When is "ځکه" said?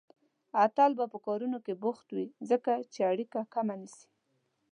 2.49-2.71